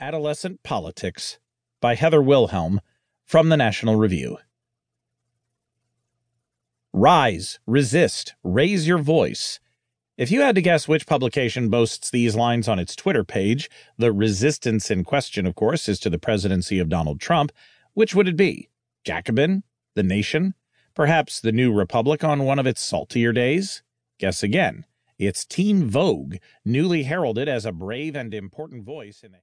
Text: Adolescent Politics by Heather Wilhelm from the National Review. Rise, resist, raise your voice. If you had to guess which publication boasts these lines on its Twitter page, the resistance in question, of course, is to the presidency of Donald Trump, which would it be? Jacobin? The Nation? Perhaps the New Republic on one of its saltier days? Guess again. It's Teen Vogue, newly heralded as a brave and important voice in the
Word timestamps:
Adolescent 0.00 0.62
Politics 0.64 1.38
by 1.80 1.94
Heather 1.94 2.20
Wilhelm 2.20 2.80
from 3.24 3.48
the 3.48 3.56
National 3.56 3.94
Review. 3.94 4.38
Rise, 6.92 7.60
resist, 7.66 8.34
raise 8.42 8.88
your 8.88 8.98
voice. 8.98 9.60
If 10.16 10.30
you 10.30 10.40
had 10.40 10.56
to 10.56 10.62
guess 10.62 10.88
which 10.88 11.06
publication 11.06 11.68
boasts 11.68 12.10
these 12.10 12.34
lines 12.34 12.68
on 12.68 12.78
its 12.78 12.96
Twitter 12.96 13.24
page, 13.24 13.70
the 13.96 14.12
resistance 14.12 14.90
in 14.90 15.04
question, 15.04 15.46
of 15.46 15.54
course, 15.54 15.88
is 15.88 16.00
to 16.00 16.10
the 16.10 16.18
presidency 16.18 16.78
of 16.80 16.88
Donald 16.88 17.20
Trump, 17.20 17.52
which 17.92 18.14
would 18.14 18.28
it 18.28 18.36
be? 18.36 18.70
Jacobin? 19.04 19.62
The 19.94 20.02
Nation? 20.02 20.54
Perhaps 20.94 21.40
the 21.40 21.52
New 21.52 21.72
Republic 21.72 22.24
on 22.24 22.44
one 22.44 22.58
of 22.58 22.66
its 22.66 22.82
saltier 22.82 23.32
days? 23.32 23.82
Guess 24.18 24.42
again. 24.42 24.86
It's 25.18 25.44
Teen 25.44 25.88
Vogue, 25.88 26.36
newly 26.64 27.04
heralded 27.04 27.48
as 27.48 27.64
a 27.64 27.70
brave 27.70 28.16
and 28.16 28.34
important 28.34 28.84
voice 28.84 29.22
in 29.22 29.30
the 29.30 29.32